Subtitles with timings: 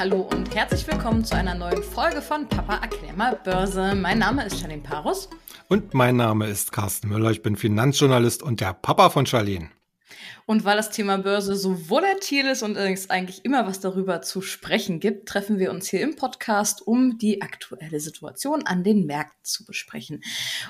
[0.00, 3.94] Hallo und herzlich willkommen zu einer neuen Folge von Papa erklär mal Börse.
[3.94, 5.28] Mein Name ist Charlene Parus.
[5.68, 7.30] Und mein Name ist Carsten Müller.
[7.32, 9.68] Ich bin Finanzjournalist und der Papa von Charlene.
[10.50, 14.42] Und weil das Thema Börse so volatil ist und es eigentlich immer was darüber zu
[14.42, 19.44] sprechen gibt, treffen wir uns hier im Podcast, um die aktuelle Situation an den Märkten
[19.44, 20.24] zu besprechen.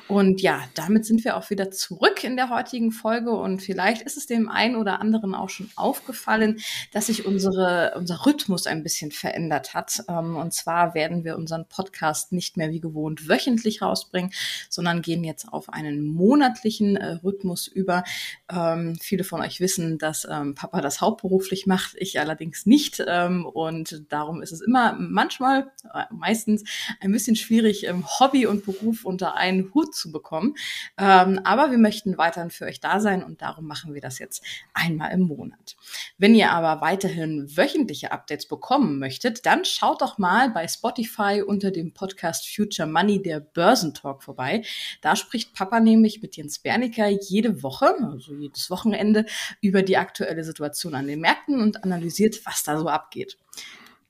[0.07, 4.19] Und ja, damit sind wir auch wieder zurück in der heutigen Folge und vielleicht ist
[4.19, 6.61] es dem einen oder anderen auch schon aufgefallen,
[6.93, 10.05] dass sich unsere, unser Rhythmus ein bisschen verändert hat.
[10.11, 14.33] Ähm, und zwar werden wir unseren Podcast nicht mehr wie gewohnt wöchentlich rausbringen,
[14.69, 18.05] sondern gehen jetzt auf einen monatlichen äh, Rhythmus über.
[18.53, 23.03] Ähm, viele von euch wissen, wissen, dass ähm, Papa das hauptberuflich macht, ich allerdings nicht.
[23.07, 26.65] Ähm, und darum ist es immer manchmal, äh, meistens
[27.01, 30.57] ein bisschen schwierig, ähm, Hobby und Beruf unter einen Hut zu bekommen.
[30.99, 34.43] Ähm, aber wir möchten weiterhin für euch da sein und darum machen wir das jetzt
[34.75, 35.77] einmal im Monat.
[36.19, 41.71] Wenn ihr aber weiterhin wöchentliche Updates bekommen möchtet, dann schaut doch mal bei Spotify unter
[41.71, 44.65] dem Podcast Future Money der Börsentalk vorbei.
[45.01, 49.27] Da spricht Papa nämlich mit Jens Bernicker jede Woche, also jedes Wochenende,
[49.61, 53.39] über die aktuelle Situation an den Märkten und analysiert, was da so abgeht.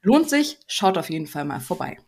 [0.02, 1.98] Lohnt sich, schaut auf jeden Fall mal vorbei.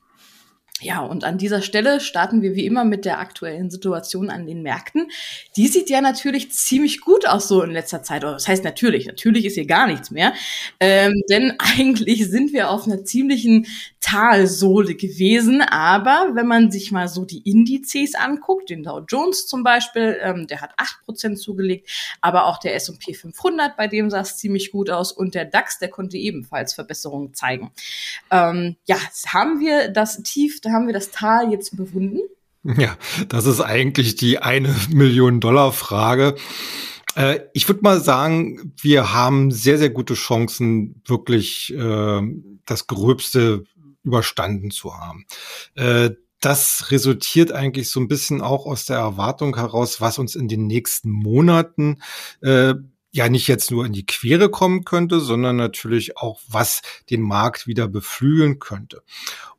[0.82, 4.62] Ja, und an dieser Stelle starten wir wie immer mit der aktuellen Situation an den
[4.62, 5.10] Märkten.
[5.56, 8.24] Die sieht ja natürlich ziemlich gut aus so in letzter Zeit.
[8.24, 10.32] das heißt natürlich, natürlich ist hier gar nichts mehr.
[10.80, 13.66] Ähm, denn eigentlich sind wir auf einer ziemlichen
[14.02, 15.62] Talsohle gewesen.
[15.62, 20.46] Aber wenn man sich mal so die Indizes anguckt, den Dow Jones zum Beispiel, ähm,
[20.48, 21.88] der hat acht Prozent zugelegt,
[22.20, 25.78] aber auch der S&P 500, bei dem sah es ziemlich gut aus und der DAX,
[25.78, 27.70] der konnte ebenfalls Verbesserungen zeigen.
[28.30, 28.96] Ähm, ja,
[29.28, 32.20] haben wir das Tief, da haben wir das Tal jetzt überwunden?
[32.64, 32.96] Ja,
[33.28, 36.36] das ist eigentlich die eine Million Dollar Frage.
[37.14, 42.22] Äh, ich würde mal sagen, wir haben sehr, sehr gute Chancen, wirklich äh,
[42.64, 43.64] das Gröbste
[44.02, 45.26] überstanden zu haben.
[45.74, 50.48] Äh, das resultiert eigentlich so ein bisschen auch aus der Erwartung heraus, was uns in
[50.48, 52.02] den nächsten Monaten
[52.40, 52.74] äh,
[53.12, 57.66] ja nicht jetzt nur in die Quere kommen könnte, sondern natürlich auch, was den Markt
[57.66, 59.02] wieder beflügeln könnte.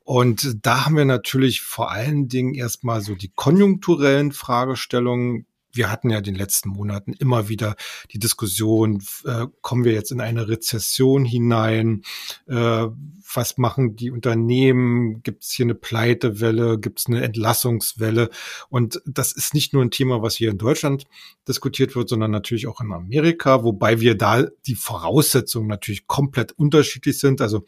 [0.03, 5.46] Und da haben wir natürlich vor allen Dingen erstmal so die konjunkturellen Fragestellungen.
[5.73, 7.75] Wir hatten ja in den letzten Monaten immer wieder
[8.11, 12.03] die Diskussion, äh, kommen wir jetzt in eine Rezession hinein?
[12.47, 12.88] Äh,
[13.35, 15.23] was machen die Unternehmen?
[15.23, 16.79] Gibt es hier eine Pleitewelle?
[16.79, 18.29] Gibt es eine Entlassungswelle?
[18.69, 21.06] Und das ist nicht nur ein Thema, was hier in Deutschland
[21.47, 27.19] diskutiert wird, sondern natürlich auch in Amerika, wobei wir da die Voraussetzungen natürlich komplett unterschiedlich
[27.19, 27.41] sind.
[27.41, 27.66] Also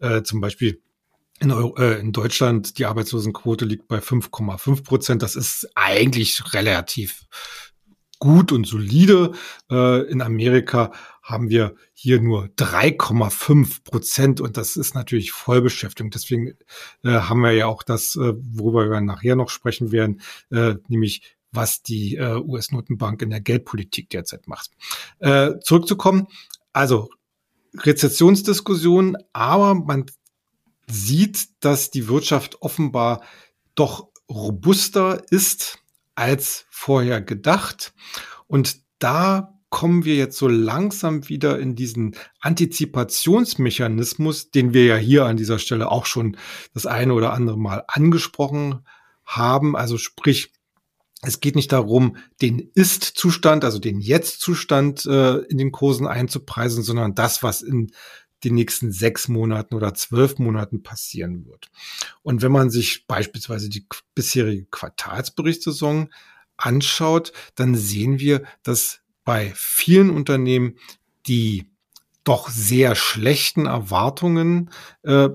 [0.00, 0.80] äh, zum Beispiel
[1.40, 5.22] in, Euro, äh, in Deutschland die Arbeitslosenquote liegt bei 5,5 Prozent.
[5.22, 7.26] Das ist eigentlich relativ
[8.18, 9.32] gut und solide.
[9.70, 10.92] Äh, in Amerika
[11.22, 16.10] haben wir hier nur 3,5 Prozent und das ist natürlich Vollbeschäftigung.
[16.10, 16.54] Deswegen
[17.02, 20.20] äh, haben wir ja auch das, äh, worüber wir nachher noch sprechen werden,
[20.50, 24.70] äh, nämlich was die äh, US-Notenbank in der Geldpolitik derzeit macht.
[25.18, 26.28] Äh, zurückzukommen,
[26.72, 27.08] also
[27.78, 30.06] Rezessionsdiskussion, aber man
[30.88, 33.22] sieht, dass die Wirtschaft offenbar
[33.74, 35.78] doch robuster ist
[36.14, 37.92] als vorher gedacht.
[38.46, 45.26] Und da kommen wir jetzt so langsam wieder in diesen Antizipationsmechanismus, den wir ja hier
[45.26, 46.36] an dieser Stelle auch schon
[46.72, 48.86] das eine oder andere Mal angesprochen
[49.24, 49.76] haben.
[49.76, 50.52] Also sprich,
[51.22, 57.14] es geht nicht darum, den Ist-Zustand, also den Jetzt-Zustand äh, in den Kursen einzupreisen, sondern
[57.14, 57.90] das, was in
[58.44, 61.70] den nächsten sechs Monaten oder zwölf Monaten passieren wird.
[62.22, 66.12] Und wenn man sich beispielsweise die bisherige Quartalsberichtssaison
[66.56, 70.76] anschaut, dann sehen wir, dass bei vielen Unternehmen
[71.26, 71.70] die
[72.24, 74.70] doch sehr schlechten Erwartungen
[75.02, 75.28] äh,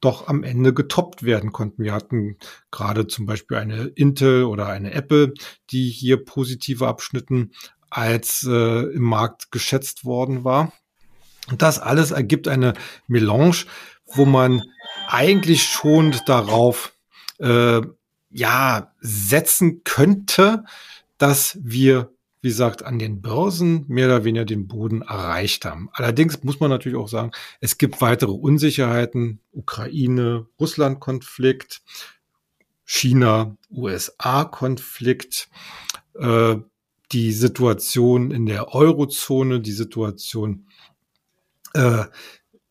[0.00, 1.82] doch am Ende getoppt werden konnten.
[1.82, 2.36] Wir hatten
[2.70, 5.34] gerade zum Beispiel eine Intel oder eine Apple,
[5.70, 7.52] die hier positive abschnitten
[7.90, 10.72] als äh, im Markt geschätzt worden war.
[11.50, 12.74] Und das alles ergibt eine
[13.06, 13.64] Melange,
[14.06, 14.62] wo man
[15.08, 16.92] eigentlich schon darauf
[17.38, 17.80] äh,
[18.30, 20.64] ja setzen könnte,
[21.18, 22.10] dass wir
[22.46, 25.88] wie gesagt, an den Börsen mehr oder weniger den Boden erreicht haben.
[25.92, 29.40] Allerdings muss man natürlich auch sagen, es gibt weitere Unsicherheiten.
[29.50, 31.82] Ukraine, Russland-Konflikt,
[32.84, 35.48] China, USA-Konflikt,
[36.14, 36.54] äh,
[37.10, 40.65] die Situation in der Eurozone, die Situation
[41.76, 42.06] äh,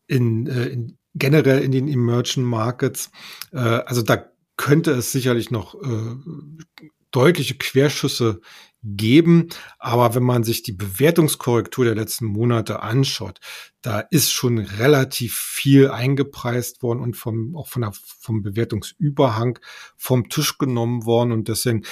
[0.06, 3.10] in, äh, in, generell in den Emerging Markets.
[3.52, 4.26] Äh, also da
[4.56, 6.16] könnte es sicherlich noch äh,
[7.10, 8.40] deutliche Querschüsse
[8.82, 9.48] geben.
[9.78, 13.40] Aber wenn man sich die Bewertungskorrektur der letzten Monate anschaut,
[13.82, 19.58] da ist schon relativ viel eingepreist worden und vom, auch von der, vom Bewertungsüberhang
[19.96, 21.32] vom Tisch genommen worden.
[21.32, 21.84] Und deswegen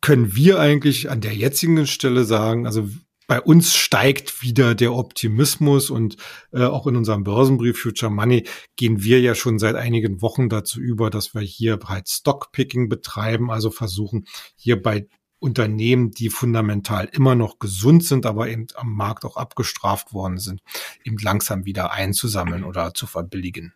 [0.00, 2.88] können wir eigentlich an der jetzigen Stelle sagen, also
[3.32, 6.18] bei uns steigt wieder der Optimismus und
[6.52, 8.46] äh, auch in unserem Börsenbrief Future Money
[8.76, 13.50] gehen wir ja schon seit einigen Wochen dazu über, dass wir hier halt Stockpicking betreiben,
[13.50, 15.08] also versuchen hier bei
[15.38, 20.60] Unternehmen, die fundamental immer noch gesund sind, aber eben am Markt auch abgestraft worden sind,
[21.02, 23.72] eben langsam wieder einzusammeln oder zu verbilligen.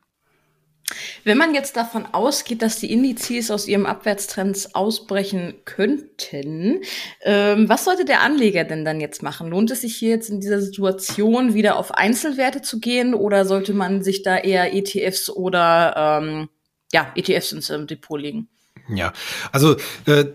[1.25, 6.83] Wenn man jetzt davon ausgeht, dass die Indizes aus ihrem Abwärtstrends ausbrechen könnten,
[7.23, 9.49] ähm, was sollte der Anleger denn dann jetzt machen?
[9.49, 13.75] Lohnt es sich hier jetzt in dieser Situation wieder auf Einzelwerte zu gehen oder sollte
[13.75, 16.49] man sich da eher ETFs oder ähm,
[16.93, 18.49] ja, ETFs ins ähm, Depot legen?
[18.89, 19.13] Ja,
[19.51, 20.27] also äh,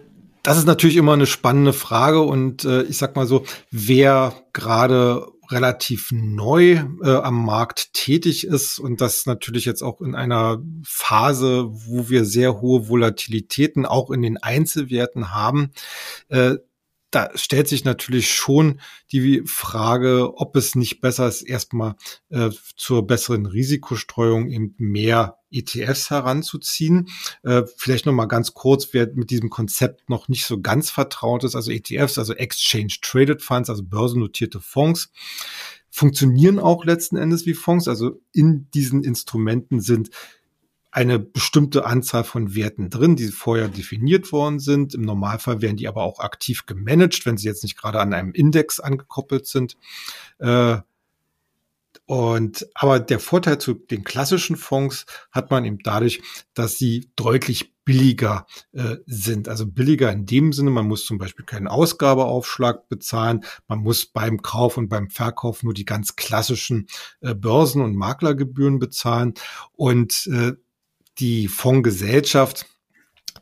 [0.44, 5.28] das ist natürlich immer eine spannende Frage und äh, ich sag mal so, wer gerade
[5.52, 11.68] relativ neu äh, am Markt tätig ist und das natürlich jetzt auch in einer Phase,
[11.70, 15.72] wo wir sehr hohe Volatilitäten auch in den Einzelwerten haben,
[16.30, 16.56] äh,
[17.12, 18.80] da stellt sich natürlich schon
[19.12, 21.96] die Frage, ob es nicht besser ist, erstmal
[22.30, 27.10] äh, zur besseren Risikostreuung eben mehr ETFs heranzuziehen.
[27.44, 31.44] Äh, vielleicht noch mal ganz kurz, wer mit diesem Konzept noch nicht so ganz vertraut
[31.44, 31.56] ist.
[31.56, 35.12] Also ETFs, also Exchange Traded Funds, also börsennotierte Fonds,
[35.90, 37.88] funktionieren auch letzten Endes wie Fonds.
[37.88, 40.10] Also in diesen Instrumenten sind
[40.92, 44.94] eine bestimmte Anzahl von Werten drin, die vorher definiert worden sind.
[44.94, 48.34] Im Normalfall werden die aber auch aktiv gemanagt, wenn sie jetzt nicht gerade an einem
[48.34, 49.78] Index angekoppelt sind.
[50.40, 50.80] Äh,
[52.12, 56.22] und aber der Vorteil zu den klassischen Fonds hat man eben dadurch,
[56.54, 59.48] dass sie deutlich billiger äh, sind.
[59.48, 64.42] Also billiger in dem Sinne, man muss zum Beispiel keinen Ausgabeaufschlag bezahlen, man muss beim
[64.42, 66.88] Kauf und beim Verkauf nur die ganz klassischen
[67.22, 69.36] äh, Börsen- und Maklergebühren bezahlen.
[69.72, 70.52] Und äh,
[71.18, 72.66] die Fondsgesellschaft,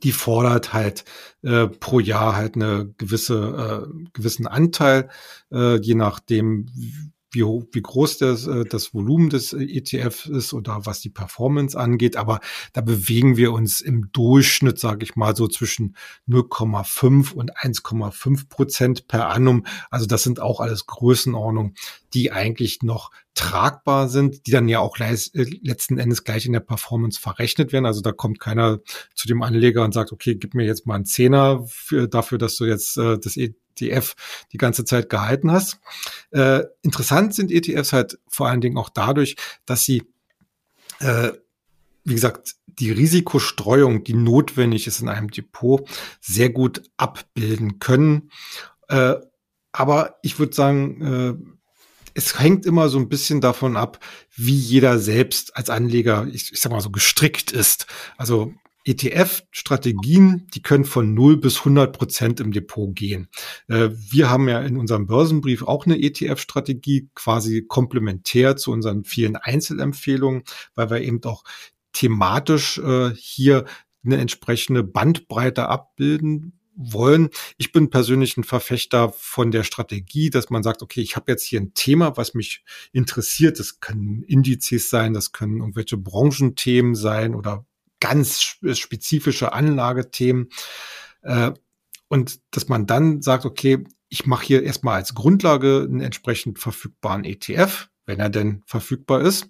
[0.03, 1.05] die fordert halt
[1.41, 5.09] äh, pro Jahr halt eine gewisse äh, gewissen Anteil,
[5.51, 6.67] äh, je nachdem
[7.31, 11.77] wie, hoch, wie groß das, äh, das Volumen des ETF ist oder was die Performance
[11.77, 12.17] angeht.
[12.17, 12.39] Aber
[12.73, 15.95] da bewegen wir uns im Durchschnitt, sage ich mal, so zwischen
[16.27, 19.65] 0,5 und 1,5 Prozent per annum.
[19.89, 21.75] Also das sind auch alles Größenordnungen,
[22.13, 25.15] die eigentlich noch tragbar sind, die dann ja auch äh,
[25.61, 27.85] letzten Endes gleich in der Performance verrechnet werden.
[27.85, 28.79] Also da kommt keiner
[29.15, 32.57] zu dem Anleger und sagt, okay, gib mir jetzt mal einen Zehner für, dafür, dass
[32.57, 33.37] du jetzt äh, das
[33.81, 34.15] ETF
[34.51, 35.79] die ganze Zeit gehalten hast.
[36.31, 39.35] Äh, interessant sind ETFs halt vor allen Dingen auch dadurch,
[39.65, 40.03] dass sie,
[40.99, 41.31] äh,
[42.03, 45.87] wie gesagt, die Risikostreuung, die notwendig ist in einem Depot,
[46.21, 48.31] sehr gut abbilden können.
[48.87, 49.15] Äh,
[49.71, 51.59] aber ich würde sagen, äh,
[52.13, 53.99] es hängt immer so ein bisschen davon ab,
[54.35, 57.85] wie jeder selbst als Anleger, ich, ich sag mal so, gestrickt ist.
[58.17, 58.53] Also
[58.89, 63.27] ETF-Strategien, die können von 0 bis 100 Prozent im Depot gehen.
[63.67, 69.35] Äh, wir haben ja in unserem Börsenbrief auch eine ETF-Strategie, quasi komplementär zu unseren vielen
[69.35, 70.43] Einzelempfehlungen,
[70.75, 71.43] weil wir eben auch
[71.93, 73.65] thematisch äh, hier
[74.03, 77.29] eine entsprechende Bandbreite abbilden wollen.
[77.57, 81.43] Ich bin persönlich ein Verfechter von der Strategie, dass man sagt, okay, ich habe jetzt
[81.43, 82.63] hier ein Thema, was mich
[82.93, 83.59] interessiert.
[83.59, 87.65] Das können Indizes sein, das können irgendwelche Branchenthemen sein oder
[87.99, 90.49] ganz spezifische Anlagethemen.
[91.21, 91.51] Äh,
[92.07, 97.23] und dass man dann sagt, okay, ich mache hier erstmal als Grundlage einen entsprechend verfügbaren
[97.23, 99.49] ETF, wenn er denn verfügbar ist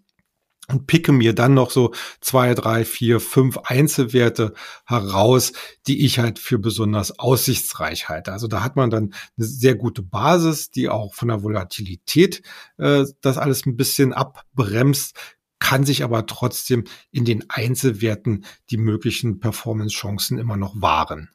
[0.70, 4.54] und picke mir dann noch so zwei, drei, vier, fünf Einzelwerte
[4.86, 5.54] heraus,
[5.88, 8.32] die ich halt für besonders aussichtsreich halte.
[8.32, 12.44] Also da hat man dann eine sehr gute Basis, die auch von der Volatilität
[12.78, 15.16] äh, das alles ein bisschen abbremst,
[15.60, 21.30] kann sich aber trotzdem in den Einzelwerten die möglichen Performance-Chancen immer noch wahren.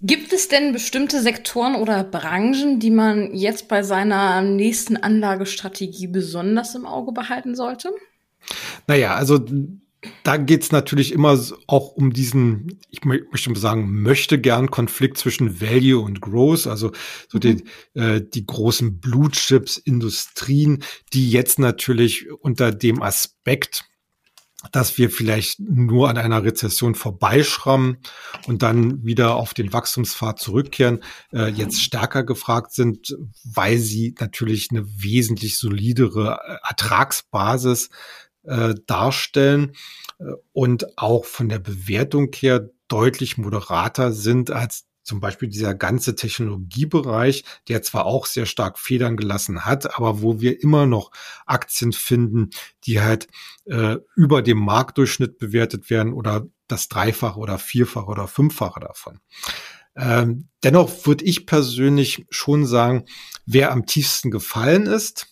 [0.00, 6.74] Gibt es denn bestimmte Sektoren oder Branchen, die man jetzt bei seiner nächsten Anlagestrategie besonders
[6.74, 7.90] im Auge behalten sollte?
[8.86, 9.42] Naja, also
[10.24, 15.60] da geht es natürlich immer auch um diesen, ich möchte sagen, möchte gern Konflikt zwischen
[15.60, 16.92] Value und Growth, also
[17.28, 17.40] so mhm.
[17.40, 17.64] die,
[17.94, 23.84] äh, die großen Blue Chips Industrien, die jetzt natürlich unter dem Aspekt,
[24.72, 27.98] dass wir vielleicht nur an einer Rezession vorbeischrammen
[28.46, 31.02] und dann wieder auf den Wachstumspfad zurückkehren,
[31.32, 33.14] äh, jetzt stärker gefragt sind,
[33.44, 37.90] weil sie natürlich eine wesentlich solidere äh, Ertragsbasis
[38.44, 39.72] äh, darstellen
[40.18, 46.16] äh, und auch von der Bewertung her deutlich moderater sind als zum Beispiel dieser ganze
[46.16, 51.10] Technologiebereich, der zwar auch sehr stark Federn gelassen hat, aber wo wir immer noch
[51.44, 52.50] Aktien finden,
[52.84, 53.28] die halt
[53.66, 59.20] äh, über dem Marktdurchschnitt bewertet werden oder das Dreifache oder Vierfache oder Fünffache davon.
[59.94, 63.04] Ähm, dennoch würde ich persönlich schon sagen,
[63.46, 65.26] wer am tiefsten gefallen ist,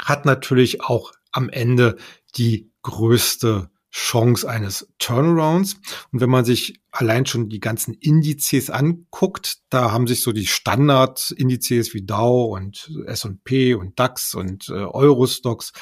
[0.00, 1.96] hat natürlich auch am Ende
[2.36, 5.76] die größte Chance eines Turnarounds.
[6.12, 10.46] Und wenn man sich allein schon die ganzen Indizes anguckt, da haben sich so die
[10.46, 15.72] Standardindizes wie Dow und S&P und DAX und äh, Eurostox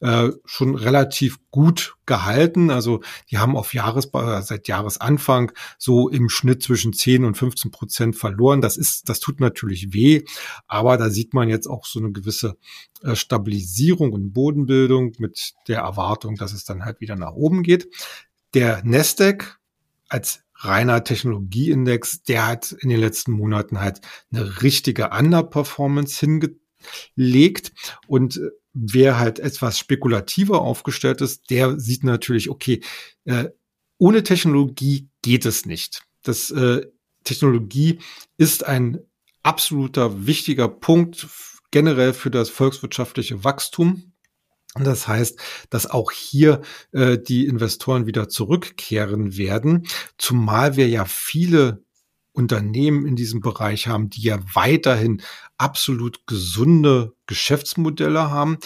[0.00, 2.70] äh, schon relativ gut gehalten.
[2.70, 3.00] Also
[3.30, 4.10] die haben auf Jahres
[4.42, 8.60] seit Jahresanfang so im Schnitt zwischen 10 und 15 Prozent verloren.
[8.60, 10.22] Das ist, das tut natürlich weh,
[10.66, 12.56] aber da sieht man jetzt auch so eine gewisse
[13.02, 17.88] äh, Stabilisierung und Bodenbildung mit der Erwartung, dass es dann halt wieder nach oben geht.
[18.54, 19.58] Der Nasdaq
[20.08, 24.00] als reiner Technologieindex, der hat in den letzten Monaten halt
[24.32, 27.72] eine richtige Underperformance hingelegt
[28.06, 32.80] und äh, wer halt etwas spekulativer aufgestellt ist, der sieht natürlich, okay,
[33.24, 33.48] äh,
[33.98, 36.02] ohne Technologie geht es nicht.
[36.22, 36.86] Das äh,
[37.22, 38.00] Technologie
[38.36, 38.98] ist ein
[39.42, 41.28] absoluter wichtiger Punkt
[41.70, 44.13] generell für das volkswirtschaftliche Wachstum.
[44.74, 45.38] Das heißt,
[45.70, 46.60] dass auch hier
[46.92, 49.86] äh, die Investoren wieder zurückkehren werden,
[50.18, 51.84] zumal wir ja viele
[52.32, 55.22] Unternehmen in diesem Bereich haben, die ja weiterhin
[55.56, 58.58] absolut gesunde Geschäftsmodelle haben.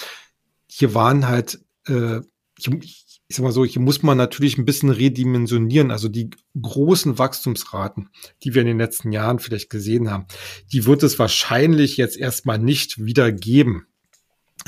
[0.67, 2.21] Hier waren halt, äh,
[2.59, 5.91] ich, ich sag mal so, hier muss man natürlich ein bisschen redimensionieren.
[5.91, 8.09] Also die großen Wachstumsraten,
[8.43, 10.25] die wir in den letzten Jahren vielleicht gesehen haben,
[10.73, 13.88] die wird es wahrscheinlich jetzt erstmal nicht wieder geben.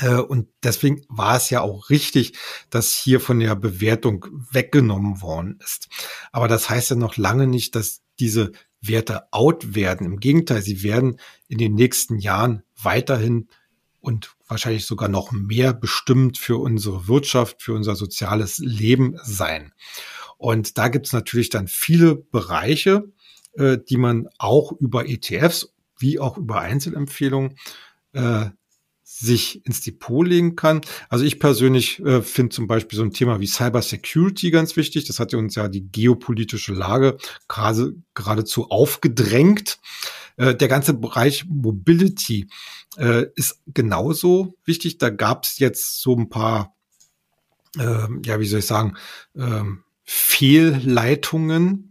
[0.01, 2.33] Äh, und deswegen war es ja auch richtig,
[2.69, 5.87] dass hier von der Bewertung weggenommen worden ist.
[6.31, 10.05] Aber das heißt ja noch lange nicht, dass diese Werte out werden.
[10.05, 13.47] Im Gegenteil, sie werden in den nächsten Jahren weiterhin
[13.99, 19.73] und wahrscheinlich sogar noch mehr bestimmt für unsere Wirtschaft, für unser soziales Leben sein.
[20.37, 23.11] Und da gibt es natürlich dann viele Bereiche,
[23.53, 27.57] äh, die man auch über ETFs wie auch über Einzelempfehlungen
[28.13, 28.49] äh,
[29.19, 30.81] sich ins Depot legen kann.
[31.09, 35.05] Also ich persönlich äh, finde zum Beispiel so ein Thema wie Cyber Security ganz wichtig.
[35.05, 37.17] Das hat uns ja die geopolitische Lage
[37.49, 39.79] gerade geradezu aufgedrängt.
[40.37, 42.47] Äh, der ganze Bereich Mobility
[42.97, 44.97] äh, ist genauso wichtig.
[44.97, 46.73] Da gab es jetzt so ein paar,
[47.77, 48.95] äh, ja, wie soll ich sagen,
[49.35, 49.63] äh,
[50.03, 51.90] Fehlleitungen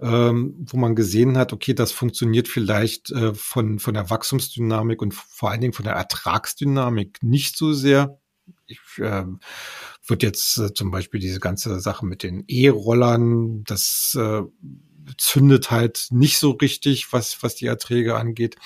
[0.00, 5.14] ähm, wo man gesehen hat, okay, das funktioniert vielleicht äh, von, von der Wachstumsdynamik und
[5.14, 8.18] vor allen Dingen von der Ertragsdynamik nicht so sehr.
[8.66, 9.24] Ich äh,
[10.06, 14.42] würde jetzt äh, zum Beispiel diese ganze Sache mit den E-Rollern, das äh,
[15.18, 18.56] zündet halt nicht so richtig, was, was die Erträge angeht.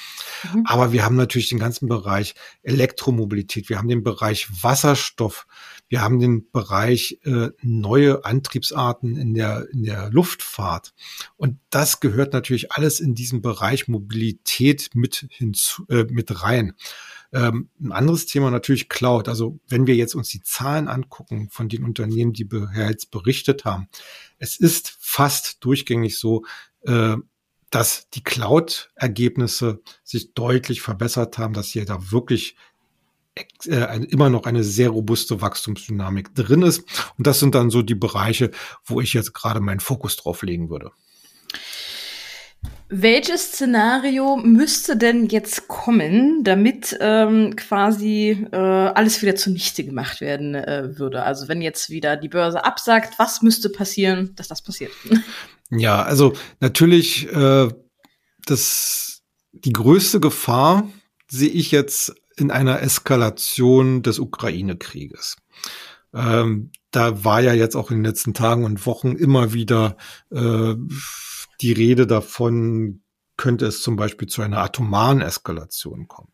[0.53, 0.65] Mhm.
[0.67, 5.47] Aber wir haben natürlich den ganzen Bereich Elektromobilität, wir haben den Bereich Wasserstoff,
[5.89, 10.95] wir haben den Bereich äh, neue Antriebsarten in der, in der Luftfahrt.
[11.37, 16.75] Und das gehört natürlich alles in diesen Bereich Mobilität mit hinzu, äh, mit rein.
[17.33, 19.29] Ähm, ein anderes Thema natürlich Cloud.
[19.29, 23.89] Also wenn wir jetzt uns die Zahlen angucken von den Unternehmen, die bereits berichtet haben,
[24.39, 26.45] es ist fast durchgängig so,
[26.83, 27.17] äh,
[27.71, 32.57] dass die Cloud-Ergebnisse sich deutlich verbessert haben, dass hier da wirklich
[33.67, 36.83] äh, immer noch eine sehr robuste Wachstumsdynamik drin ist.
[37.17, 38.51] Und das sind dann so die Bereiche,
[38.85, 40.91] wo ich jetzt gerade meinen Fokus drauf legen würde.
[42.93, 50.57] Welches Szenario müsste denn jetzt kommen, damit ähm, quasi äh, alles wieder zunichte gemacht werden
[50.57, 51.23] äh, würde?
[51.23, 54.93] Also wenn jetzt wieder die Börse absagt, was müsste passieren, dass das passiert?
[55.73, 57.69] Ja, also natürlich äh,
[58.45, 60.91] das die größte Gefahr
[61.29, 65.37] sehe ich jetzt in einer Eskalation des Ukraine-Krieges.
[66.13, 69.97] Ähm, da war ja jetzt auch in den letzten Tagen und Wochen immer wieder
[70.33, 70.75] äh,
[71.61, 73.03] die Rede davon,
[73.37, 76.33] könnte es zum Beispiel zu einer atomaren Eskalation kommen.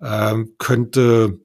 [0.00, 1.40] Ähm, könnte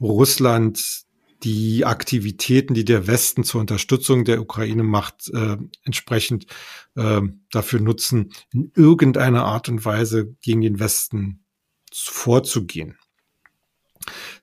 [0.00, 1.06] Russland
[1.42, 6.46] die Aktivitäten, die der Westen zur Unterstützung der Ukraine macht, äh, entsprechend
[6.96, 11.44] äh, dafür nutzen, in irgendeiner Art und Weise gegen den Westen
[11.92, 12.98] vorzugehen.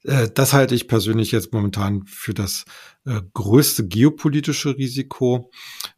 [0.03, 2.65] Äh, das halte ich persönlich jetzt momentan für das
[3.05, 5.51] äh, größte geopolitische Risiko.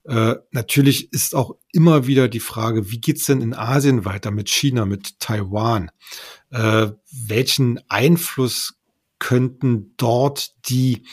[0.03, 4.49] Äh, natürlich ist auch immer wieder die Frage, wie geht's denn in Asien weiter mit
[4.49, 5.91] China, mit Taiwan?
[6.51, 8.79] Welchen Einfluss
[9.19, 11.03] könnten dort die,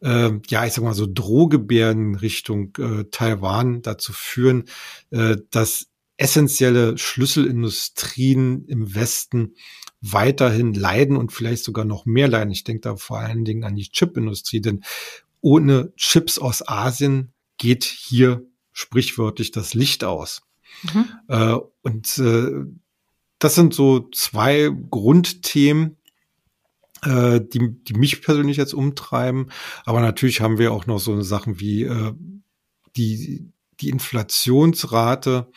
[0.00, 4.64] äh, ja, ich sag mal so Drohgebärden Richtung äh, Taiwan dazu führen,
[5.10, 5.86] äh, dass
[6.16, 9.54] essentielle Schlüsselindustrien im Westen
[10.12, 12.50] weiterhin leiden und vielleicht sogar noch mehr leiden.
[12.50, 14.84] Ich denke da vor allen Dingen an die Chipindustrie, denn
[15.40, 20.42] ohne Chips aus Asien geht hier sprichwörtlich das Licht aus.
[20.82, 21.06] Mhm.
[21.28, 22.50] Äh, und äh,
[23.38, 25.96] das sind so zwei Grundthemen,
[27.02, 29.50] äh, die, die mich persönlich jetzt umtreiben.
[29.84, 32.12] Aber natürlich haben wir auch noch so Sachen wie äh,
[32.96, 35.50] die, die Inflationsrate,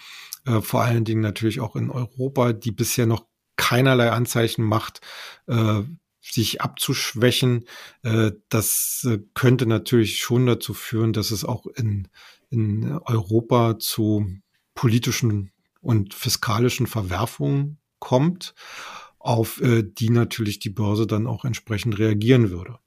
[0.45, 3.25] äh, vor allen Dingen natürlich auch in Europa, die bisher noch
[3.57, 5.01] keinerlei Anzeichen macht,
[5.47, 5.83] äh,
[6.21, 7.65] sich abzuschwächen.
[8.03, 12.07] Äh, das äh, könnte natürlich schon dazu führen, dass es auch in,
[12.49, 14.27] in Europa zu
[14.73, 18.53] politischen und fiskalischen Verwerfungen kommt,
[19.19, 22.79] auf äh, die natürlich die Börse dann auch entsprechend reagieren würde.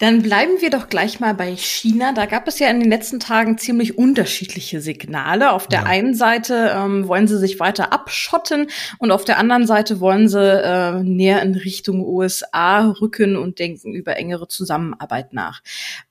[0.00, 2.14] Dann bleiben wir doch gleich mal bei China.
[2.14, 5.52] Da gab es ja in den letzten Tagen ziemlich unterschiedliche Signale.
[5.52, 5.86] Auf der ja.
[5.86, 10.40] einen Seite ähm, wollen sie sich weiter abschotten und auf der anderen Seite wollen sie
[10.40, 15.60] äh, näher in Richtung USA rücken und denken über engere Zusammenarbeit nach.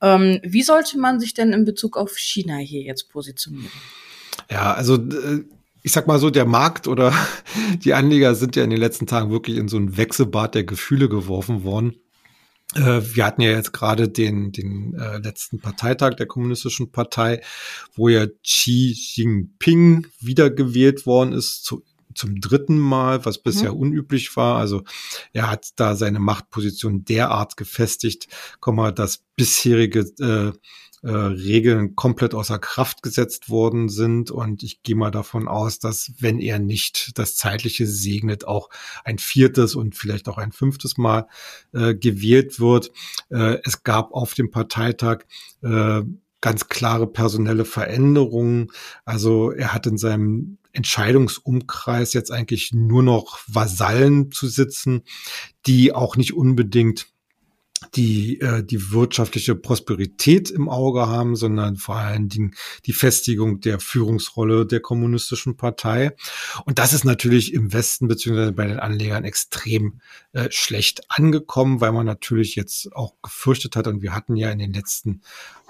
[0.01, 3.71] Ähm, wie sollte man sich denn in Bezug auf China hier jetzt positionieren?
[4.51, 5.45] Ja, also äh,
[5.81, 7.11] ich sag mal so, der Markt oder
[7.83, 11.09] die Anleger sind ja in den letzten Tagen wirklich in so ein Wechselbad der Gefühle
[11.09, 11.95] geworfen worden.
[12.75, 17.41] Äh, wir hatten ja jetzt gerade den, den äh, letzten Parteitag der Kommunistischen Partei,
[17.95, 21.83] wo ja Xi Jinping wiedergewählt worden ist zu,
[22.15, 23.79] zum dritten Mal, was bisher mhm.
[23.79, 24.57] unüblich war.
[24.57, 24.83] Also
[25.33, 28.27] er hat da seine Machtposition derart gefestigt,
[28.95, 30.51] dass bisherige äh,
[31.01, 34.31] äh, Regeln komplett außer Kraft gesetzt worden sind.
[34.31, 38.69] Und ich gehe mal davon aus, dass wenn er nicht das Zeitliche segnet, auch
[39.03, 41.27] ein viertes und vielleicht auch ein fünftes Mal
[41.73, 42.91] äh, gewählt wird.
[43.29, 45.25] Äh, es gab auf dem Parteitag
[45.61, 46.01] äh,
[46.41, 48.71] ganz klare personelle Veränderungen.
[49.05, 55.01] Also er hat in seinem Entscheidungsumkreis jetzt eigentlich nur noch Vasallen zu sitzen,
[55.65, 57.07] die auch nicht unbedingt
[57.95, 63.79] die äh, die wirtschaftliche Prosperität im Auge haben, sondern vor allen Dingen die Festigung der
[63.79, 66.15] Führungsrolle der kommunistischen Partei.
[66.65, 70.01] Und das ist natürlich im Westen beziehungsweise bei den Anlegern extrem
[70.33, 74.59] äh, schlecht angekommen, weil man natürlich jetzt auch gefürchtet hat und wir hatten ja in
[74.59, 75.21] den letzten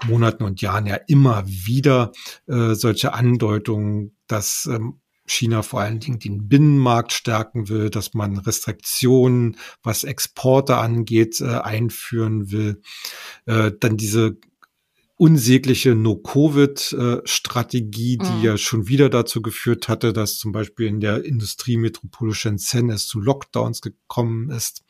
[0.06, 2.12] Monaten und Jahren ja immer wieder
[2.46, 8.38] äh, solche Andeutungen, dass ähm, China vor allen Dingen den Binnenmarkt stärken will, dass man
[8.38, 12.82] Restriktionen, was Exporte angeht, äh, einführen will.
[13.46, 14.36] Äh, dann diese
[15.20, 18.42] unsägliche No-Covid-Strategie, die mhm.
[18.42, 23.20] ja schon wieder dazu geführt hatte, dass zum Beispiel in der Industriemetropole Shenzhen es zu
[23.20, 24.82] Lockdowns gekommen ist,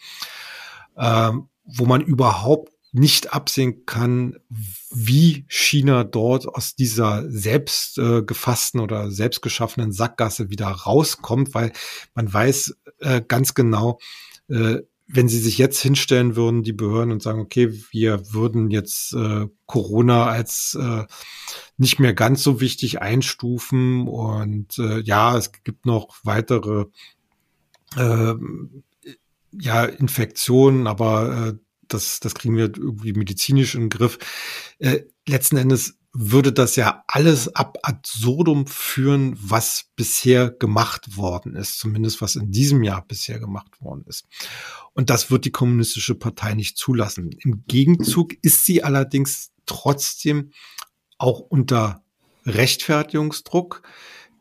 [0.96, 4.36] ähm, wo man überhaupt nicht absehen kann,
[4.90, 11.72] wie China dort aus dieser selbst äh, gefassten oder selbst geschaffenen Sackgasse wieder rauskommt, weil
[12.14, 13.98] man weiß äh, ganz genau,
[14.48, 14.78] äh,
[15.12, 19.46] wenn sie sich jetzt hinstellen würden, die Behörden und sagen, okay, wir würden jetzt äh,
[19.66, 21.04] Corona als äh,
[21.76, 26.86] nicht mehr ganz so wichtig einstufen und äh, ja, es gibt noch weitere
[27.96, 28.34] äh,
[29.52, 31.54] ja, Infektionen, aber äh,
[31.92, 34.18] das, das kriegen wir irgendwie medizinisch in den Griff.
[34.78, 41.78] Äh, letzten Endes würde das ja alles ab absurdum führen, was bisher gemacht worden ist,
[41.78, 44.26] zumindest was in diesem Jahr bisher gemacht worden ist.
[44.92, 47.30] Und das wird die kommunistische Partei nicht zulassen.
[47.44, 50.50] Im Gegenzug ist sie allerdings trotzdem
[51.16, 52.02] auch unter
[52.44, 53.82] Rechtfertigungsdruck,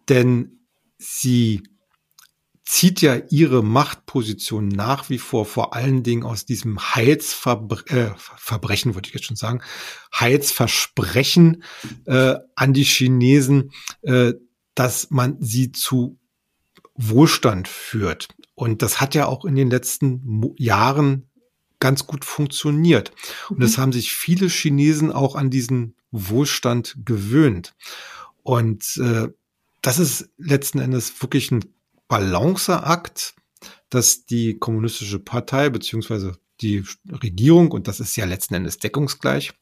[0.08, 0.60] denn
[0.98, 1.62] sie
[2.70, 9.08] zieht ja ihre Machtposition nach wie vor vor allen Dingen aus diesem Heilsverbrechen, äh, würde
[9.08, 9.64] ich jetzt schon sagen,
[10.14, 11.64] Heilsversprechen
[12.06, 13.72] äh, an die Chinesen,
[14.04, 14.34] äh,
[14.76, 16.20] dass man sie zu
[16.94, 18.28] Wohlstand führt.
[18.54, 21.28] Und das hat ja auch in den letzten Mo Jahren
[21.80, 23.14] ganz gut funktioniert.
[23.50, 23.66] Und mhm.
[23.66, 27.74] es haben sich viele Chinesen auch an diesen Wohlstand gewöhnt.
[28.44, 29.30] Und äh,
[29.82, 31.66] das ist letzten Endes wirklich ein
[32.10, 33.36] Balanceakt,
[33.90, 39.54] dass die kommunistische Partei beziehungsweise die Regierung, und das ist ja letzten Endes deckungsgleich,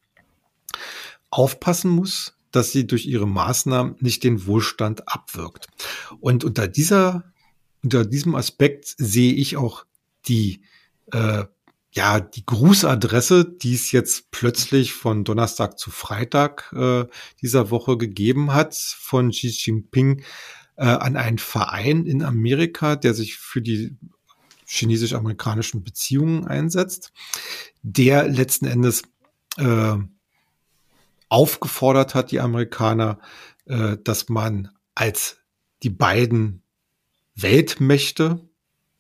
[1.30, 5.68] aufpassen muss, dass sie durch ihre Maßnahmen nicht den Wohlstand abwirkt.
[6.20, 7.32] Und unter dieser,
[7.84, 9.86] unter diesem Aspekt sehe ich auch
[10.28, 10.62] die,
[11.12, 11.44] äh,
[11.92, 17.06] ja, die Grußadresse, die es jetzt plötzlich von Donnerstag zu Freitag äh,
[17.42, 20.24] dieser Woche gegeben hat von Xi Jinping
[20.78, 23.98] äh, an einen Verein in Amerika, der sich für die
[24.66, 27.12] chinesisch-amerikanischen Beziehungen einsetzt,
[27.82, 29.04] der letzten Endes
[29.58, 29.98] äh,
[31.30, 33.20] aufgefordert hat, die Amerikaner,
[33.66, 35.38] äh, dass man als
[35.84, 36.64] die beiden
[37.36, 38.42] Weltmächte,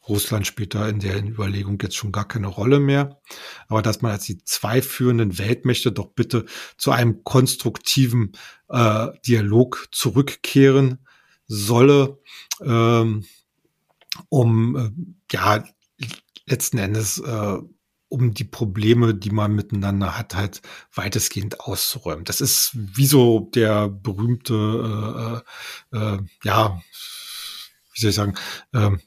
[0.07, 3.21] Russland spielt da in der Überlegung jetzt schon gar keine Rolle mehr,
[3.67, 6.45] aber dass man als die zwei führenden Weltmächte doch bitte
[6.77, 8.31] zu einem konstruktiven
[8.69, 10.99] äh, Dialog zurückkehren
[11.47, 12.19] solle,
[12.61, 13.25] ähm,
[14.29, 14.91] um äh,
[15.31, 15.63] ja
[16.45, 17.57] letzten Endes äh,
[18.09, 20.61] um die Probleme, die man miteinander hat, halt
[20.93, 22.23] weitestgehend auszuräumen.
[22.23, 25.43] Das ist wie so der berühmte,
[25.91, 26.81] äh, äh, ja,
[27.93, 28.35] wie soll ich sagen,
[28.73, 29.01] ähm,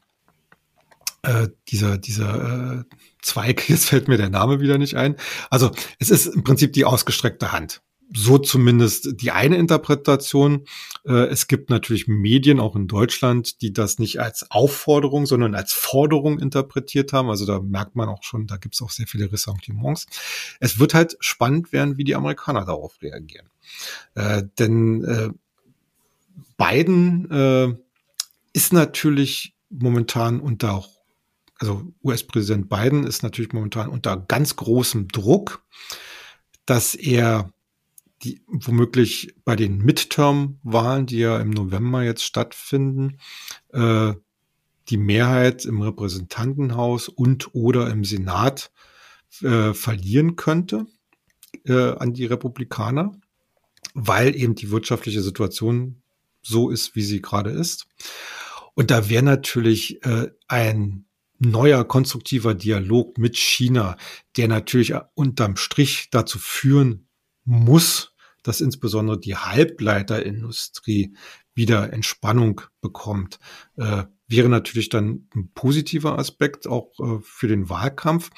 [1.23, 2.85] äh, dieser, dieser äh,
[3.23, 5.17] Zweig, jetzt fällt mir der Name wieder nicht ein.
[5.51, 7.83] Also es ist im Prinzip die ausgestreckte Hand
[8.15, 10.65] so zumindest die eine Interpretation.
[11.05, 15.73] Äh, es gibt natürlich Medien, auch in Deutschland, die das nicht als Aufforderung, sondern als
[15.73, 17.31] Forderung interpretiert haben.
[17.31, 20.07] Also da merkt man auch schon, da gibt es auch sehr viele Ressentiments.
[20.59, 23.49] Es wird halt spannend werden, wie die Amerikaner darauf reagieren.
[24.15, 25.31] Äh, denn äh,
[26.57, 27.79] Biden
[28.53, 30.85] ist natürlich momentan unter,
[31.59, 35.65] also US-Präsident Biden ist natürlich momentan unter ganz großem Druck,
[36.67, 37.51] dass er
[38.23, 43.19] die womöglich bei den Midterm-Wahlen, die ja im November jetzt stattfinden,
[43.73, 44.15] äh,
[44.89, 48.73] die Mehrheit im Repräsentantenhaus und oder im Senat
[49.43, 50.87] äh, verlieren könnte
[51.65, 53.13] äh, an die Republikaner,
[53.95, 56.03] weil eben die wirtschaftliche Situation
[56.43, 57.87] so ist, wie sie gerade ist.
[58.75, 61.07] Und da wäre natürlich äh, ein
[61.39, 63.97] neuer konstruktiver Dialog mit China,
[64.37, 67.09] der natürlich unterm Strich dazu führen
[67.45, 68.10] muss,
[68.43, 71.15] dass insbesondere die Halbleiterindustrie
[71.55, 73.39] wieder Entspannung bekommt,
[73.77, 78.31] äh, wäre natürlich dann ein positiver Aspekt auch äh, für den Wahlkampf.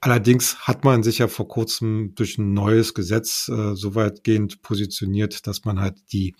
[0.00, 5.46] Allerdings hat man sich ja vor kurzem durch ein neues Gesetz äh, so weitgehend positioniert,
[5.46, 6.36] dass man halt die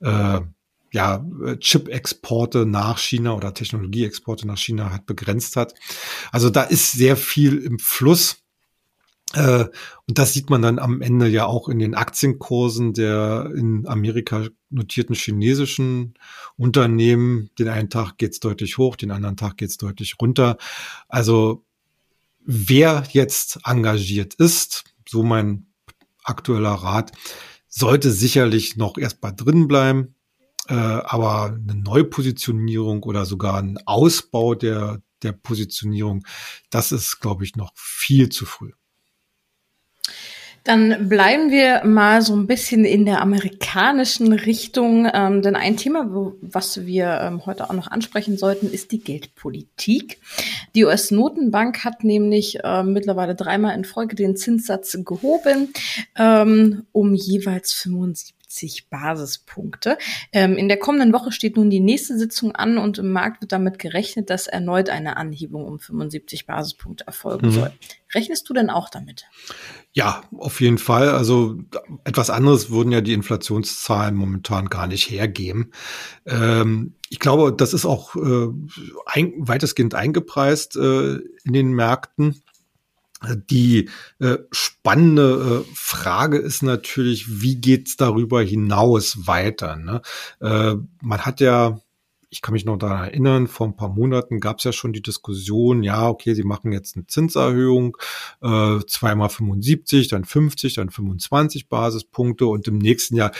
[0.00, 0.40] äh,
[0.92, 1.24] ja,
[1.58, 5.74] Chip-Exporte nach China oder Technologieexporte nach China halt begrenzt hat.
[6.32, 8.39] Also da ist sehr viel im Fluss.
[9.34, 9.66] Äh,
[10.08, 14.48] und das sieht man dann am Ende ja auch in den Aktienkursen der in Amerika
[14.70, 16.14] notierten chinesischen
[16.56, 17.50] Unternehmen.
[17.58, 20.56] Den einen Tag geht's deutlich hoch, den anderen Tag geht's deutlich runter.
[21.08, 21.64] Also
[22.44, 25.66] wer jetzt engagiert ist, so mein
[26.24, 27.12] aktueller Rat,
[27.68, 30.14] sollte sicherlich noch erstmal drin bleiben.
[30.68, 36.24] Äh, aber eine Neupositionierung oder sogar ein Ausbau der, der Positionierung,
[36.70, 38.72] das ist, glaube ich, noch viel zu früh.
[40.64, 46.06] Dann bleiben wir mal so ein bisschen in der amerikanischen Richtung, ähm, denn ein Thema,
[46.40, 50.18] was wir ähm, heute auch noch ansprechen sollten, ist die Geldpolitik.
[50.74, 55.72] Die US-Notenbank hat nämlich äh, mittlerweile dreimal in Folge den Zinssatz gehoben,
[56.16, 59.96] ähm, um jeweils 75 70 Basispunkte.
[60.32, 63.52] Ähm, in der kommenden Woche steht nun die nächste Sitzung an und im Markt wird
[63.52, 67.52] damit gerechnet, dass erneut eine Anhebung um 75 Basispunkte erfolgen mhm.
[67.52, 67.72] soll.
[68.12, 69.26] Rechnest du denn auch damit?
[69.92, 71.10] Ja, auf jeden Fall.
[71.10, 71.60] Also
[72.04, 75.70] etwas anderes würden ja die Inflationszahlen momentan gar nicht hergeben.
[76.26, 78.48] Ähm, ich glaube, das ist auch äh,
[79.06, 82.42] ein, weitestgehend eingepreist äh, in den Märkten.
[83.50, 89.76] Die äh, spannende äh, Frage ist natürlich, wie geht's darüber hinaus weiter?
[89.76, 90.00] Ne?
[90.40, 91.80] Äh, man hat ja,
[92.30, 95.02] ich kann mich noch daran erinnern, vor ein paar Monaten gab es ja schon die
[95.02, 97.98] Diskussion, ja, okay, sie machen jetzt eine Zinserhöhung,
[98.40, 103.32] äh, zweimal 75, dann 50, dann 25 Basispunkte und im nächsten Jahr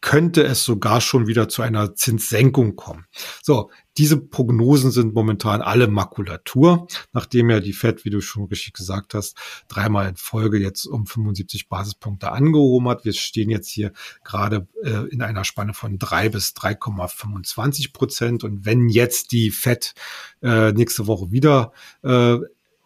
[0.00, 3.06] könnte es sogar schon wieder zu einer Zinssenkung kommen.
[3.42, 8.72] So, diese Prognosen sind momentan alle Makulatur, nachdem ja die Fed, wie du schon richtig
[8.72, 9.36] gesagt hast,
[9.68, 13.04] dreimal in Folge jetzt um 75 Basispunkte angehoben hat.
[13.04, 13.92] Wir stehen jetzt hier
[14.24, 18.44] gerade äh, in einer Spanne von drei bis 3,25 Prozent.
[18.44, 19.94] Und wenn jetzt die Fed
[20.42, 22.36] äh, nächste Woche wieder äh,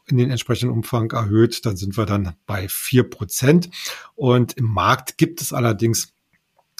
[0.06, 3.70] in den entsprechenden Umfang erhöht, dann sind wir dann bei vier Prozent.
[4.14, 6.13] Und im Markt gibt es allerdings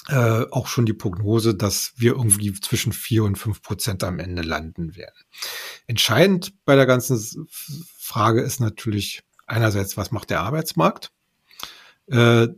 [0.07, 4.43] äh, auch schon die Prognose, dass wir irgendwie zwischen vier und fünf Prozent am Ende
[4.43, 5.25] landen werden.
[5.87, 11.11] Entscheidend bei der ganzen Frage ist natürlich einerseits, was macht der Arbeitsmarkt?
[12.07, 12.49] Äh,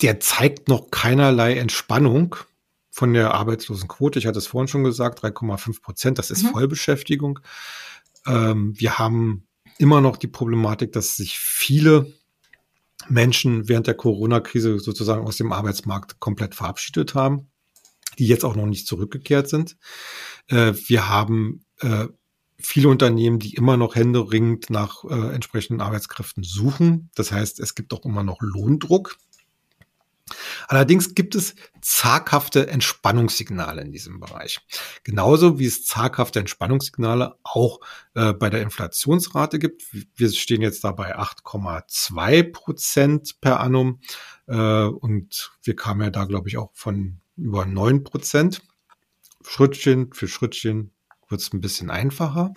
[0.00, 2.36] der zeigt noch keinerlei Entspannung
[2.90, 4.18] von der Arbeitslosenquote.
[4.18, 6.48] Ich hatte es vorhin schon gesagt, 3,5 Prozent, das ist mhm.
[6.48, 7.40] Vollbeschäftigung.
[8.26, 9.46] Ähm, wir haben
[9.78, 12.12] immer noch die Problematik, dass sich viele
[13.10, 17.50] Menschen während der Corona-Krise sozusagen aus dem Arbeitsmarkt komplett verabschiedet haben,
[18.18, 19.76] die jetzt auch noch nicht zurückgekehrt sind.
[20.48, 22.06] Äh, wir haben äh,
[22.58, 27.10] viele Unternehmen, die immer noch händeringend nach äh, entsprechenden Arbeitskräften suchen.
[27.14, 29.16] Das heißt, es gibt auch immer noch Lohndruck.
[30.68, 34.60] Allerdings gibt es zaghafte Entspannungssignale in diesem Bereich.
[35.04, 37.80] Genauso wie es zaghafte Entspannungssignale auch
[38.14, 39.84] äh, bei der Inflationsrate gibt.
[40.14, 44.00] Wir stehen jetzt da bei 8,2 Prozent per annum
[44.46, 48.62] äh, und wir kamen ja da, glaube ich, auch von über 9 Prozent.
[49.42, 50.92] Schrittchen für Schrittchen
[51.30, 52.52] wird es ein bisschen einfacher.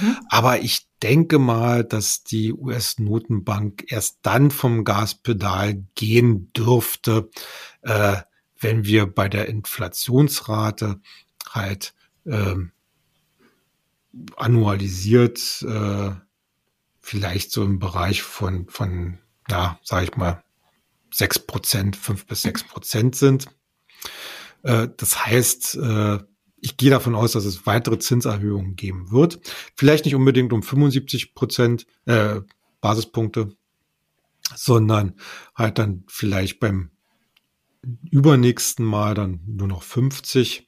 [0.00, 0.16] Mhm.
[0.28, 7.30] Aber ich denke mal, dass die US-Notenbank erst dann vom Gaspedal gehen dürfte,
[7.82, 8.16] äh,
[8.60, 11.00] wenn wir bei der Inflationsrate
[11.50, 12.56] halt äh,
[14.36, 16.10] annualisiert äh,
[17.00, 20.42] vielleicht so im Bereich von, von ja, sage ich mal,
[21.10, 23.46] sechs Prozent, fünf bis sechs Prozent sind.
[24.62, 26.18] Äh, das heißt, äh,
[26.60, 29.40] ich gehe davon aus, dass es weitere Zinserhöhungen geben wird.
[29.74, 32.40] Vielleicht nicht unbedingt um 75 Prozent äh,
[32.80, 33.56] Basispunkte,
[34.54, 35.14] sondern
[35.54, 36.90] halt dann vielleicht beim
[38.10, 40.66] übernächsten Mal dann nur noch 50.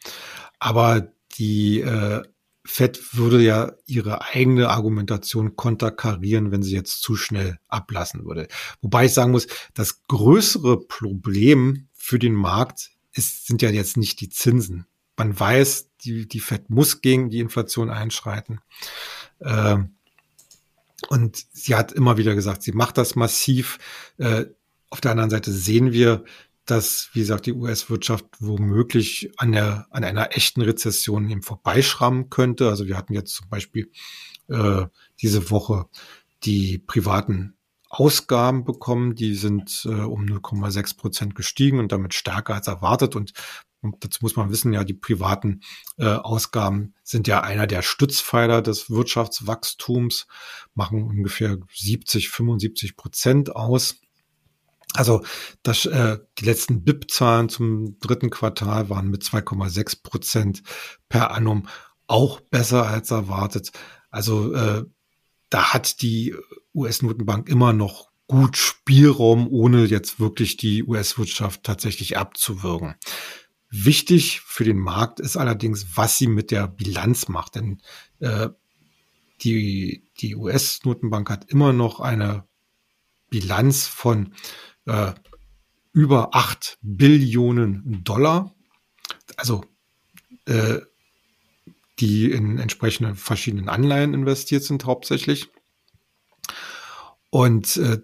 [0.58, 2.22] Aber die äh,
[2.64, 8.48] Fed würde ja ihre eigene Argumentation konterkarieren, wenn sie jetzt zu schnell ablassen würde.
[8.80, 14.20] Wobei ich sagen muss, das größere Problem für den Markt ist, sind ja jetzt nicht
[14.20, 14.86] die Zinsen
[15.20, 18.60] man weiß, die, die Fed muss gegen die Inflation einschreiten.
[19.42, 19.96] Ähm,
[21.08, 23.78] und sie hat immer wieder gesagt, sie macht das massiv.
[24.16, 24.46] Äh,
[24.88, 26.24] auf der anderen Seite sehen wir,
[26.64, 32.70] dass, wie gesagt, die US-Wirtschaft womöglich an, der, an einer echten Rezession eben vorbeischrammen könnte.
[32.70, 33.90] Also wir hatten jetzt zum Beispiel
[34.48, 34.86] äh,
[35.20, 35.84] diese Woche
[36.44, 37.58] die privaten
[37.90, 43.16] Ausgaben bekommen, die sind äh, um 0,6 Prozent gestiegen und damit stärker als erwartet.
[43.16, 43.34] Und
[43.82, 45.60] und dazu muss man wissen, ja, die privaten
[45.96, 50.26] äh, Ausgaben sind ja einer der Stützpfeiler des Wirtschaftswachstums,
[50.74, 54.00] machen ungefähr 70, 75 Prozent aus.
[54.94, 55.24] Also
[55.62, 60.62] das, äh, die letzten BIP-Zahlen zum dritten Quartal waren mit 2,6 Prozent
[61.08, 61.68] per annum
[62.06, 63.70] auch besser als erwartet.
[64.10, 64.84] Also äh,
[65.48, 66.34] da hat die
[66.74, 72.94] US-Notenbank immer noch gut Spielraum, ohne jetzt wirklich die US-Wirtschaft tatsächlich abzuwürgen.
[73.70, 77.54] Wichtig für den Markt ist allerdings, was sie mit der Bilanz macht.
[77.54, 77.80] Denn
[78.18, 78.48] äh,
[79.42, 82.44] die, die US-Notenbank hat immer noch eine
[83.28, 84.34] Bilanz von
[84.86, 85.12] äh,
[85.92, 88.54] über acht Billionen Dollar.
[89.36, 89.64] Also
[90.46, 90.80] äh,
[92.00, 95.48] die in entsprechenden verschiedenen Anleihen investiert sind hauptsächlich.
[97.30, 98.00] Und äh,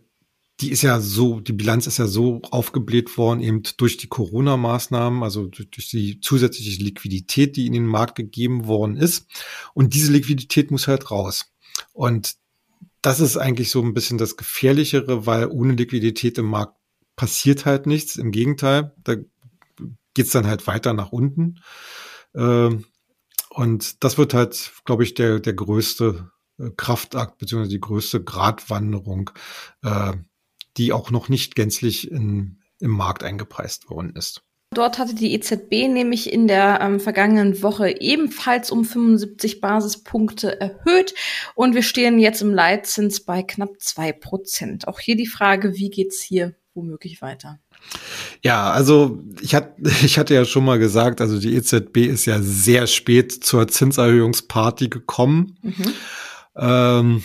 [0.61, 5.23] die ist ja so, die Bilanz ist ja so aufgebläht worden, eben durch die Corona-Maßnahmen,
[5.23, 9.27] also durch die zusätzliche Liquidität, die in den Markt gegeben worden ist.
[9.75, 11.53] Und diese Liquidität muss halt raus.
[11.93, 12.37] Und
[13.03, 16.77] das ist eigentlich so ein bisschen das Gefährlichere, weil ohne Liquidität im Markt
[17.17, 18.17] passiert halt nichts.
[18.17, 19.17] Im Gegenteil, da
[20.15, 21.61] geht's dann halt weiter nach unten.
[22.35, 22.87] Ähm,
[23.51, 29.31] und das wird halt, glaube ich, der, der größte äh, Kraftakt beziehungsweise die größte Gratwanderung
[29.83, 30.15] äh,
[30.77, 34.43] die auch noch nicht gänzlich in, im Markt eingepreist worden ist.
[34.75, 41.15] Dort hatte die EZB nämlich in der ähm, vergangenen Woche ebenfalls um 75 Basispunkte erhöht
[41.55, 44.89] und wir stehen jetzt im Leitzins bei knapp zwei Prozent.
[44.89, 47.59] Auch hier die Frage, wie geht's hier womöglich weiter?
[48.43, 52.43] Ja, also ich, hat, ich hatte ja schon mal gesagt, also die EZB ist ja
[52.43, 55.59] sehr spät zur Zinserhöhungsparty gekommen.
[55.63, 55.93] Mhm.
[56.57, 57.25] Ähm,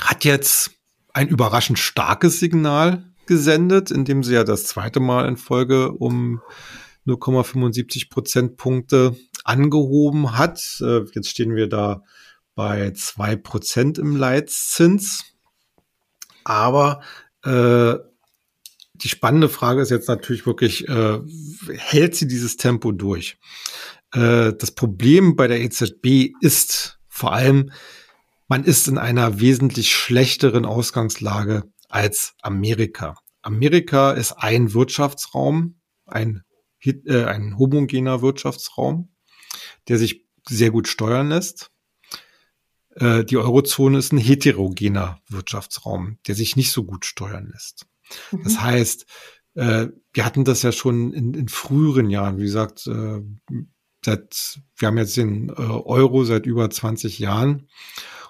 [0.00, 0.75] hat jetzt
[1.16, 6.42] ein überraschend starkes Signal gesendet, indem sie ja das zweite Mal in Folge um
[7.06, 10.60] 0,75 Prozentpunkte angehoben hat.
[10.82, 12.02] Äh, jetzt stehen wir da
[12.54, 15.24] bei zwei Prozent im Leitzins.
[16.44, 17.00] Aber
[17.44, 17.94] äh,
[18.92, 21.20] die spannende Frage ist jetzt natürlich wirklich, äh,
[21.78, 23.38] hält sie dieses Tempo durch?
[24.12, 27.70] Äh, das Problem bei der EZB ist vor allem,
[28.48, 33.16] man ist in einer wesentlich schlechteren Ausgangslage als Amerika.
[33.42, 36.42] Amerika ist ein Wirtschaftsraum, ein,
[36.84, 39.14] äh, ein homogener Wirtschaftsraum,
[39.88, 41.70] der sich sehr gut steuern lässt.
[42.94, 47.86] Äh, die Eurozone ist ein heterogener Wirtschaftsraum, der sich nicht so gut steuern lässt.
[48.30, 48.44] Mhm.
[48.44, 49.06] Das heißt,
[49.54, 53.20] äh, wir hatten das ja schon in, in früheren Jahren, wie gesagt, äh,
[54.04, 57.68] seit, wir haben jetzt den Euro seit über 20 Jahren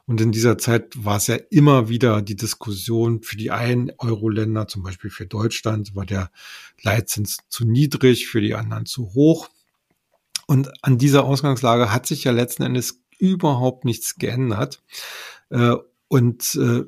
[0.07, 4.69] und in dieser Zeit war es ja immer wieder die Diskussion für die einen Euro-Länder,
[4.69, 6.31] zum Beispiel für Deutschland, war der
[6.81, 9.49] Leitzins zu niedrig, für die anderen zu hoch.
[10.47, 14.85] Und an dieser Ausgangslage hat sich ja letzten Endes überhaupt nichts geändert.
[15.51, 15.75] Äh,
[16.07, 16.85] und äh,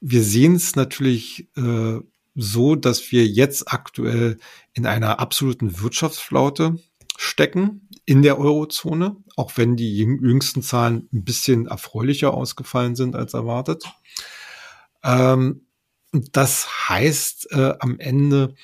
[0.00, 1.98] wir sehen es natürlich äh,
[2.36, 4.38] so, dass wir jetzt aktuell
[4.72, 6.78] in einer absoluten Wirtschaftsflaute
[7.16, 13.32] stecken in der Eurozone, auch wenn die jüngsten Zahlen ein bisschen erfreulicher ausgefallen sind als
[13.32, 13.84] erwartet.
[15.02, 15.62] Ähm,
[16.12, 18.54] das heißt äh, am Ende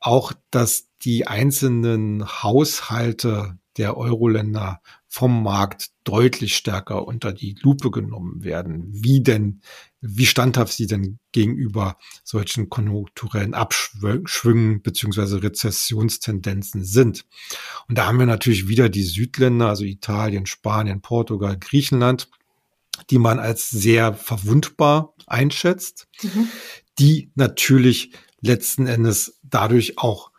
[0.00, 4.80] auch, dass die einzelnen Haushalte der Euro-Länder
[5.14, 8.88] vom Markt deutlich stärker unter die Lupe genommen werden.
[8.90, 9.60] Wie denn,
[10.00, 17.26] wie standhaft sie denn gegenüber solchen konjunkturellen Abschwüngen beziehungsweise Rezessionstendenzen sind.
[17.86, 22.28] Und da haben wir natürlich wieder die Südländer, also Italien, Spanien, Portugal, Griechenland,
[23.08, 26.48] die man als sehr verwundbar einschätzt, mhm.
[26.98, 30.32] die natürlich letzten Endes dadurch auch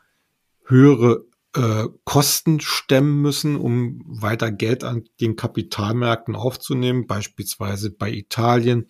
[0.65, 1.23] höhere
[1.55, 7.07] äh, Kosten stemmen müssen, um weiter Geld an den Kapitalmärkten aufzunehmen.
[7.07, 8.87] Beispielsweise bei Italien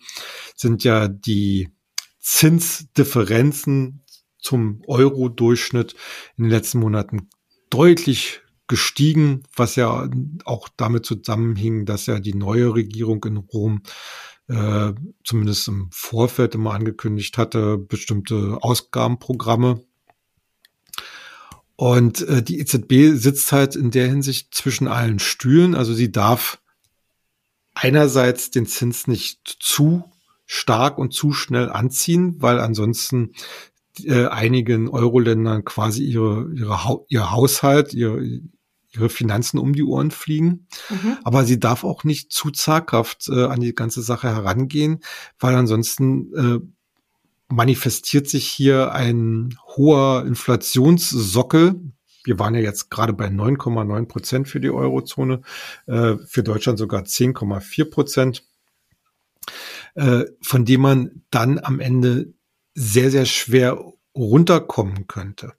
[0.54, 1.70] sind ja die
[2.18, 4.04] Zinsdifferenzen
[4.38, 5.94] zum Euro-Durchschnitt
[6.36, 7.30] in den letzten Monaten
[7.70, 10.08] deutlich gestiegen, was ja
[10.44, 13.82] auch damit zusammenhing, dass ja die neue Regierung in Rom
[14.48, 14.92] äh,
[15.24, 19.82] zumindest im Vorfeld immer angekündigt hatte, bestimmte Ausgabenprogramme
[21.76, 25.74] und äh, die EZB sitzt halt in der Hinsicht zwischen allen Stühlen.
[25.74, 26.58] Also sie darf
[27.74, 30.04] einerseits den Zins nicht zu
[30.46, 33.32] stark und zu schnell anziehen, weil ansonsten
[34.04, 38.22] äh, einigen Euro-Ländern quasi ihre, ihre ha ihr Haushalt, ihre,
[38.90, 40.68] ihre Finanzen um die Ohren fliegen.
[40.88, 41.18] Mhm.
[41.24, 45.00] Aber sie darf auch nicht zu zaghaft äh, an die ganze Sache herangehen,
[45.38, 46.60] weil ansonsten äh,
[47.48, 51.80] manifestiert sich hier ein hoher Inflationssockel.
[52.24, 55.42] Wir waren ja jetzt gerade bei 9,9 Prozent für die Eurozone,
[55.86, 58.44] äh, für Deutschland sogar 10,4 Prozent,
[59.94, 62.34] äh, von dem man dann am Ende
[62.74, 63.78] sehr, sehr schwer
[64.16, 65.52] runterkommen könnte.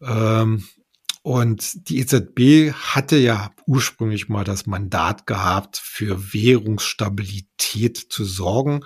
[0.00, 0.64] Ähm,
[1.22, 8.80] und die EZB hatte ja ursprünglich mal das Mandat gehabt, für Währungsstabilität zu sorgen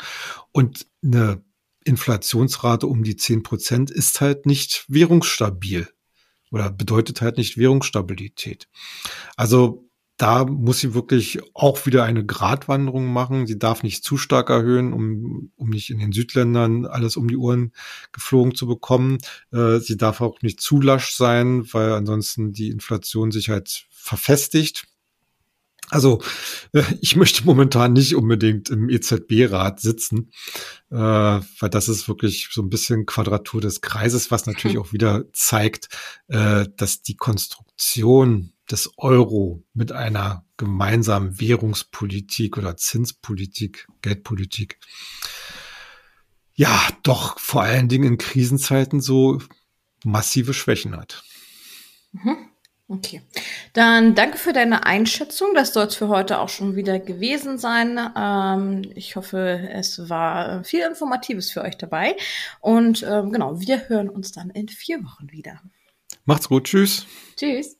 [0.52, 1.42] und eine
[1.86, 5.88] Inflationsrate um die zehn Prozent ist halt nicht währungsstabil
[6.50, 8.68] oder bedeutet halt nicht Währungsstabilität.
[9.36, 13.46] Also da muss sie wirklich auch wieder eine Gratwanderung machen.
[13.46, 17.36] Sie darf nicht zu stark erhöhen, um, um nicht in den Südländern alles um die
[17.36, 17.72] Uhren
[18.12, 19.18] geflogen zu bekommen.
[19.52, 24.86] Äh, sie darf auch nicht zu lasch sein, weil ansonsten die Inflation sich halt verfestigt.
[25.90, 26.20] Also
[26.72, 30.32] äh, ich möchte momentan nicht unbedingt im EZB-Rat sitzen,
[30.90, 35.24] äh, weil das ist wirklich so ein bisschen Quadratur des Kreises, was natürlich auch wieder
[35.32, 35.88] zeigt,
[36.28, 44.80] äh, dass die Konstruktion des Euro mit einer gemeinsamen Währungspolitik oder Zinspolitik, Geldpolitik,
[46.54, 49.40] ja, doch vor allen Dingen in Krisenzeiten so
[50.04, 51.22] massive Schwächen hat.
[52.12, 52.50] Mhm.
[52.88, 53.20] Okay.
[53.72, 55.54] Dann danke für deine Einschätzung.
[55.54, 57.98] Das soll es für heute auch schon wieder gewesen sein.
[58.16, 62.16] Ähm, ich hoffe, es war viel Informatives für euch dabei.
[62.60, 65.60] Und ähm, genau, wir hören uns dann in vier Wochen wieder.
[66.24, 66.64] Macht's gut.
[66.64, 67.06] Tschüss.
[67.36, 67.76] Tschüss.